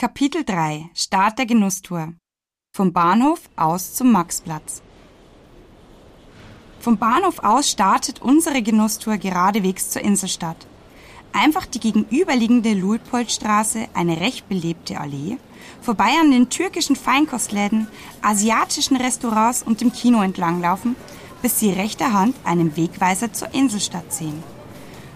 Kapitel 0.00 0.44
3 0.44 0.88
Start 0.94 1.38
der 1.38 1.44
Genusstour 1.44 2.14
Vom 2.74 2.90
Bahnhof 2.90 3.42
aus 3.54 3.92
zum 3.92 4.10
Maxplatz 4.12 4.80
Vom 6.80 6.96
Bahnhof 6.96 7.40
aus 7.40 7.68
startet 7.68 8.22
unsere 8.22 8.62
Genusstour 8.62 9.18
geradewegs 9.18 9.90
zur 9.90 10.00
Inselstadt. 10.00 10.66
Einfach 11.34 11.66
die 11.66 11.80
gegenüberliegende 11.80 12.72
Luitpoldstraße, 12.72 13.88
eine 13.92 14.22
recht 14.22 14.48
belebte 14.48 14.98
Allee, 14.98 15.36
vorbei 15.82 16.12
an 16.18 16.30
den 16.30 16.48
türkischen 16.48 16.96
Feinkostläden, 16.96 17.86
asiatischen 18.22 18.96
Restaurants 18.96 19.62
und 19.62 19.82
dem 19.82 19.92
Kino 19.92 20.22
entlanglaufen, 20.22 20.96
bis 21.42 21.60
Sie 21.60 21.72
rechter 21.72 22.14
Hand 22.14 22.36
einen 22.44 22.74
Wegweiser 22.74 23.34
zur 23.34 23.52
Inselstadt 23.52 24.14
sehen. 24.14 24.42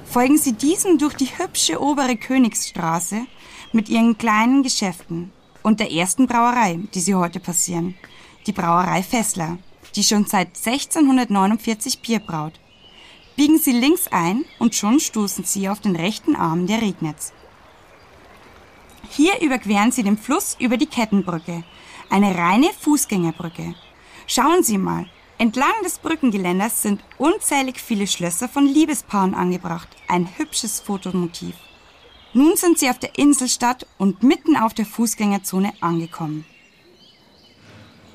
Folgen 0.04 0.36
Sie 0.36 0.52
diesem 0.52 0.98
durch 0.98 1.14
die 1.14 1.38
hübsche 1.38 1.80
obere 1.80 2.16
Königsstraße 2.16 3.26
mit 3.74 3.88
ihren 3.88 4.16
kleinen 4.16 4.62
Geschäften 4.62 5.32
und 5.62 5.80
der 5.80 5.92
ersten 5.92 6.26
Brauerei, 6.26 6.78
die 6.94 7.00
Sie 7.00 7.14
heute 7.14 7.40
passieren, 7.40 7.94
die 8.46 8.52
Brauerei 8.52 9.02
Fessler, 9.02 9.58
die 9.96 10.04
schon 10.04 10.26
seit 10.26 10.48
1649 10.56 12.00
Bier 12.00 12.20
braut. 12.20 12.60
Biegen 13.36 13.58
Sie 13.58 13.72
links 13.72 14.06
ein 14.08 14.44
und 14.60 14.74
schon 14.76 15.00
stoßen 15.00 15.44
Sie 15.44 15.68
auf 15.68 15.80
den 15.80 15.96
rechten 15.96 16.36
Arm 16.36 16.66
der 16.66 16.82
Regnitz. 16.82 17.32
Hier 19.10 19.40
überqueren 19.40 19.90
Sie 19.90 20.04
den 20.04 20.18
Fluss 20.18 20.56
über 20.60 20.76
die 20.76 20.86
Kettenbrücke, 20.86 21.64
eine 22.10 22.36
reine 22.36 22.70
Fußgängerbrücke. 22.80 23.74
Schauen 24.26 24.62
Sie 24.62 24.78
mal, 24.78 25.06
entlang 25.38 25.74
des 25.82 25.98
Brückengeländers 25.98 26.82
sind 26.82 27.02
unzählig 27.18 27.80
viele 27.80 28.06
Schlösser 28.06 28.48
von 28.48 28.66
Liebespaaren 28.66 29.34
angebracht, 29.34 29.88
ein 30.08 30.28
hübsches 30.36 30.80
Fotomotiv. 30.80 31.54
Nun 32.34 32.56
sind 32.56 32.78
sie 32.78 32.90
auf 32.90 32.98
der 32.98 33.16
Inselstadt 33.16 33.86
und 33.96 34.22
mitten 34.22 34.56
auf 34.56 34.74
der 34.74 34.86
Fußgängerzone 34.86 35.72
angekommen. 35.80 36.44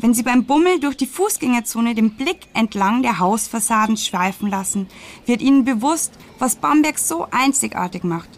Wenn 0.01 0.13
Sie 0.13 0.23
beim 0.23 0.45
Bummel 0.45 0.79
durch 0.79 0.95
die 0.95 1.07
Fußgängerzone 1.07 1.93
den 1.93 2.15
Blick 2.15 2.47
entlang 2.53 3.01
der 3.01 3.19
Hausfassaden 3.19 3.97
schweifen 3.97 4.49
lassen, 4.49 4.87
wird 5.25 5.41
Ihnen 5.41 5.65
bewusst, 5.65 6.13
was 6.37 6.55
Bamberg 6.55 6.97
so 6.97 7.27
einzigartig 7.31 8.03
macht. 8.03 8.29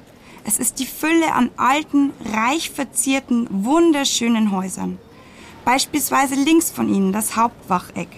Es 0.44 0.58
ist 0.58 0.80
die 0.80 0.88
Fülle 0.88 1.34
an 1.34 1.52
alten, 1.58 2.14
reich 2.34 2.72
verzierten, 2.72 3.48
wunderschönen 3.50 4.52
Häusern. 4.52 4.98
Beispielsweise 5.66 6.34
links 6.34 6.72
von 6.72 6.92
ihnen 6.92 7.14
das 7.14 7.36
Hauptwacheck. 7.36 8.10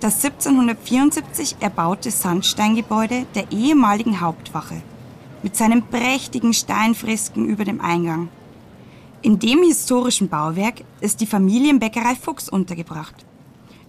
Das 0.00 0.24
1774 0.24 1.56
erbaute 1.60 2.10
Sandsteingebäude 2.10 3.26
der 3.34 3.52
ehemaligen 3.52 4.22
Hauptwache. 4.22 4.80
Mit 5.42 5.56
seinen 5.56 5.82
prächtigen 5.82 6.52
Steinfresken 6.52 7.46
über 7.46 7.64
dem 7.64 7.80
Eingang. 7.80 8.28
In 9.22 9.38
dem 9.38 9.62
historischen 9.62 10.28
Bauwerk 10.28 10.82
ist 11.00 11.20
die 11.20 11.26
Familienbäckerei 11.26 12.14
Fuchs 12.14 12.48
untergebracht. 12.48 13.26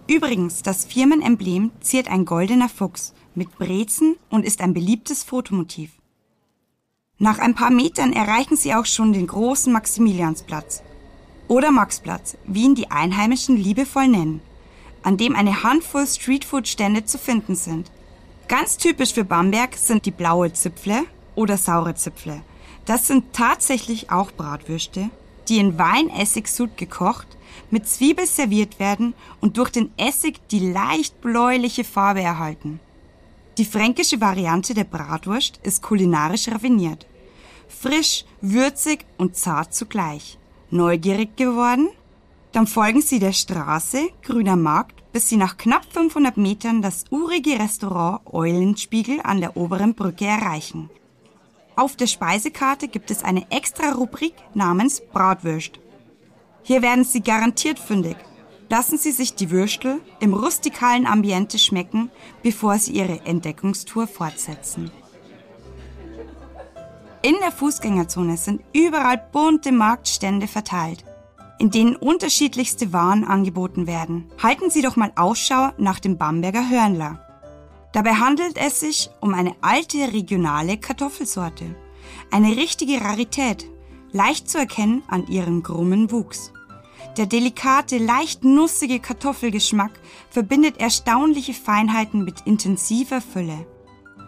Übrigens, 0.08 0.62
das 0.62 0.84
Firmenemblem 0.84 1.70
ziert 1.80 2.10
ein 2.10 2.24
goldener 2.24 2.68
Fuchs 2.68 3.12
mit 3.34 3.58
Brezen 3.58 4.16
und 4.30 4.44
ist 4.44 4.60
ein 4.60 4.74
beliebtes 4.74 5.24
Fotomotiv. 5.24 5.90
Nach 7.18 7.38
ein 7.38 7.54
paar 7.54 7.70
Metern 7.70 8.12
erreichen 8.12 8.56
sie 8.56 8.74
auch 8.74 8.86
schon 8.86 9.12
den 9.12 9.26
großen 9.26 9.72
Maximiliansplatz 9.72 10.82
oder 11.48 11.70
Maxplatz, 11.70 12.36
wie 12.46 12.64
ihn 12.64 12.74
die 12.74 12.90
Einheimischen 12.90 13.56
liebevoll 13.56 14.08
nennen, 14.08 14.40
an 15.02 15.18
dem 15.18 15.36
eine 15.36 15.62
Handvoll 15.62 16.06
Streetfood-Stände 16.06 17.04
zu 17.04 17.18
finden 17.18 17.54
sind. 17.54 17.90
Ganz 18.48 18.76
typisch 18.76 19.12
für 19.12 19.24
Bamberg 19.24 19.76
sind 19.76 20.06
die 20.06 20.10
blaue 20.10 20.52
Zipfle 20.52 21.04
oder 21.34 21.56
saure 21.56 21.94
Zipfle. 21.94 22.42
Das 22.84 23.06
sind 23.06 23.32
tatsächlich 23.32 24.10
auch 24.10 24.32
Bratwürste, 24.32 25.10
die 25.48 25.58
in 25.58 25.78
Weinessigssud 25.78 26.76
gekocht, 26.76 27.26
mit 27.70 27.88
Zwiebel 27.88 28.26
serviert 28.26 28.78
werden 28.78 29.14
und 29.40 29.56
durch 29.56 29.70
den 29.70 29.90
Essig 29.96 30.40
die 30.48 30.72
leicht 30.72 31.20
bläuliche 31.20 31.84
Farbe 31.84 32.22
erhalten. 32.22 32.80
Die 33.58 33.64
fränkische 33.64 34.20
Variante 34.20 34.72
der 34.74 34.84
Bratwurst 34.84 35.60
ist 35.62 35.82
kulinarisch 35.82 36.48
raffiniert. 36.48 37.06
Frisch, 37.68 38.24
würzig 38.40 39.04
und 39.18 39.36
zart 39.36 39.74
zugleich. 39.74 40.38
Neugierig 40.70 41.36
geworden? 41.36 41.88
Dann 42.52 42.66
folgen 42.66 43.02
Sie 43.02 43.18
der 43.18 43.32
Straße, 43.32 44.08
Grüner 44.22 44.56
Markt, 44.56 45.02
bis 45.12 45.28
Sie 45.28 45.36
nach 45.36 45.56
knapp 45.56 45.84
500 45.92 46.36
Metern 46.36 46.80
das 46.82 47.04
urige 47.10 47.58
Restaurant 47.58 48.20
Eulenspiegel 48.26 49.20
an 49.22 49.40
der 49.40 49.56
oberen 49.56 49.94
Brücke 49.94 50.26
erreichen. 50.26 50.90
Auf 51.74 51.96
der 51.96 52.06
Speisekarte 52.06 52.88
gibt 52.88 53.10
es 53.10 53.24
eine 53.24 53.50
extra 53.50 53.92
Rubrik 53.92 54.34
namens 54.54 55.00
Bratwürst. 55.00 55.80
Hier 56.62 56.82
werden 56.82 57.04
Sie 57.04 57.22
garantiert 57.22 57.78
fündig. 57.78 58.16
Lassen 58.68 58.98
Sie 58.98 59.10
sich 59.10 59.34
die 59.34 59.50
Würstel 59.50 60.00
im 60.20 60.32
rustikalen 60.32 61.06
Ambiente 61.06 61.58
schmecken, 61.58 62.10
bevor 62.42 62.78
Sie 62.78 62.92
Ihre 62.92 63.20
Entdeckungstour 63.26 64.06
fortsetzen. 64.06 64.90
In 67.22 67.36
der 67.40 67.52
Fußgängerzone 67.52 68.36
sind 68.36 68.62
überall 68.72 69.22
bunte 69.32 69.72
Marktstände 69.72 70.48
verteilt, 70.48 71.04
in 71.58 71.70
denen 71.70 71.96
unterschiedlichste 71.96 72.92
Waren 72.92 73.24
angeboten 73.24 73.86
werden. 73.86 74.30
Halten 74.42 74.70
Sie 74.70 74.82
doch 74.82 74.96
mal 74.96 75.12
Ausschau 75.16 75.70
nach 75.78 76.00
dem 76.00 76.18
Bamberger 76.18 76.68
Hörnler. 76.68 77.31
Dabei 77.92 78.14
handelt 78.14 78.56
es 78.56 78.80
sich 78.80 79.10
um 79.20 79.34
eine 79.34 79.54
alte 79.60 80.12
regionale 80.12 80.78
Kartoffelsorte. 80.78 81.74
Eine 82.30 82.56
richtige 82.56 83.02
Rarität, 83.02 83.66
leicht 84.12 84.48
zu 84.48 84.58
erkennen 84.58 85.02
an 85.08 85.26
ihrem 85.26 85.62
krummen 85.62 86.10
Wuchs. 86.10 86.52
Der 87.16 87.26
delikate, 87.26 87.98
leicht 87.98 88.44
nussige 88.44 88.98
Kartoffelgeschmack 88.98 89.92
verbindet 90.30 90.80
erstaunliche 90.80 91.52
Feinheiten 91.52 92.24
mit 92.24 92.42
intensiver 92.46 93.20
Fülle. 93.20 93.66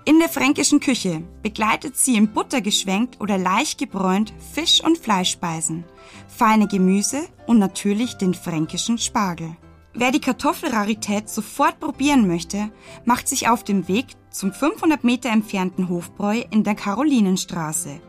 In 0.07 0.19
der 0.19 0.29
fränkischen 0.29 0.81
Küche 0.81 1.23
begleitet 1.43 1.97
sie 1.97 2.17
in 2.17 2.31
Butter 2.35 2.61
geschwenkt 2.61 3.23
oder 3.23 3.39
leicht 3.39 3.79
gebräunt 3.79 4.35
Fisch- 4.53 4.85
und 4.85 4.99
Fleischspeisen, 4.99 5.85
feine 6.29 6.69
Gemüse 6.69 7.27
und 7.47 7.59
natürlich 7.59 8.15
den 8.19 8.35
fränkischen 8.35 8.99
Spargel. 8.99 9.57
Wer 9.97 10.11
die 10.11 10.21
Kartoffelrarität 10.21 11.29
sofort 11.29 11.79
probieren 11.79 12.27
möchte, 12.27 12.71
macht 13.05 13.29
sich 13.29 13.49
auf 13.49 13.63
den 13.63 13.87
Weg 13.87 14.07
zum 14.29 14.53
500 14.53 15.05
Meter 15.05 15.31
entfernten 15.31 15.89
Hofbräu 15.89 16.43
in 16.51 16.65
der 16.65 16.75
Karolinenstraße. 16.75 18.01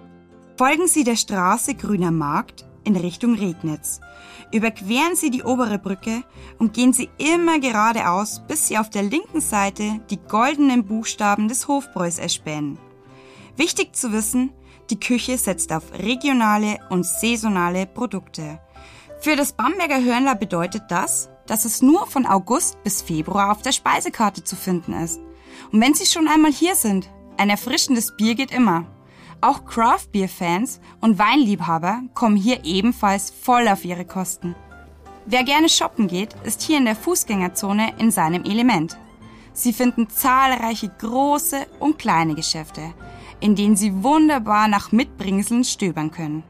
Folgen 0.57 0.88
Sie 0.88 1.03
der 1.03 1.16
Straße 1.16 1.75
Grüner 1.75 2.09
Markt 2.09 2.66
in 2.85 2.95
Richtung 2.95 3.35
Regnitz. 3.35 4.00
Überqueren 4.51 5.16
Sie 5.16 5.29
die 5.29 5.44
obere 5.44 5.78
Brücke 5.78 6.24
und 6.57 6.74
gehen 6.74 6.91
Sie 6.91 7.09
immer 7.19 7.59
geradeaus, 7.59 8.41
bis 8.47 8.68
Sie 8.68 8.79
auf 8.79 8.90
der 8.90 9.03
linken 9.03 9.41
Seite 9.41 10.00
die 10.09 10.18
goldenen 10.18 10.85
Buchstaben 10.85 11.47
des 11.47 11.68
Hofbräus 11.68 12.18
erspähen. 12.18 12.79
Wichtig 13.57 13.95
zu 13.95 14.12
wissen, 14.12 14.51
die 14.90 15.00
Küche 15.00 15.38
setzt 15.38 15.72
auf 15.72 15.84
regionale 15.94 16.79
und 16.90 17.06
saisonale 17.06 17.85
Produkte. 17.85 18.59
Für 19.19 19.35
das 19.35 19.53
Bamberger 19.53 20.03
Hörnler 20.03 20.35
bedeutet 20.35 20.84
das, 20.90 21.29
dass 21.47 21.66
es 21.66 21.81
nur 21.81 22.07
von 22.07 22.25
August 22.25 22.81
bis 22.83 23.01
Februar 23.01 23.51
auf 23.51 23.61
der 23.61 23.72
Speisekarte 23.72 24.44
zu 24.44 24.56
finden 24.56 24.94
ist. 24.94 25.19
Und 25.72 25.81
wenn 25.81 25.94
Sie 25.94 26.06
schon 26.06 26.28
einmal 26.28 26.51
hier 26.51 26.75
sind, 26.75 27.09
ein 27.38 27.50
erfrischendes 27.50 28.16
Bier 28.16 28.35
geht 28.35 28.51
immer. 28.51 28.85
Auch 29.41 29.66
Craft 29.66 30.11
Beer 30.11 30.29
Fans 30.29 30.79
und 31.01 31.19
Weinliebhaber 31.19 32.01
kommen 32.13 32.35
hier 32.35 32.63
ebenfalls 32.63 33.29
voll 33.29 33.67
auf 33.67 33.85
ihre 33.85 34.06
Kosten. 34.06 34.56
Wer 35.25 35.44
gerne 35.44 35.69
shoppen 35.69 36.07
geht, 36.07 36.35
ist 36.44 36.61
hier 36.61 36.78
in 36.78 36.85
der 36.85 36.95
Fußgängerzone 36.95 37.94
in 37.97 38.12
seinem 38.12 38.44
Element. 38.44 38.97
Sie 39.53 39.73
finden 39.73 40.09
zahlreiche 40.09 40.89
große 40.89 41.66
und 41.79 41.97
kleine 41.97 42.35
Geschäfte, 42.35 42.94
in 43.39 43.56
denen 43.56 43.75
Sie 43.75 44.03
wunderbar 44.03 44.67
nach 44.67 44.91
Mitbringseln 44.91 45.63
stöbern 45.63 46.12
können. 46.12 46.44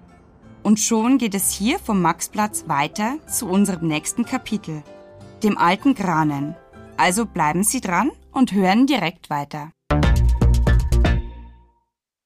Und 0.66 0.80
schon 0.80 1.20
geht 1.20 1.36
es 1.36 1.52
hier 1.52 1.78
vom 1.78 2.02
Maxplatz 2.02 2.64
weiter 2.68 3.20
zu 3.28 3.48
unserem 3.48 3.88
nächsten 3.88 4.26
Kapitel, 4.26 4.82
dem 5.44 5.60
alten 5.60 5.94
Granen. 5.94 6.56
Also 6.98 7.28
bleiben 7.28 7.64
Sie 7.64 7.82
dran 7.82 8.10
und 8.32 8.52
hören 8.52 8.88
direkt 8.88 9.30
weiter. 9.30 9.75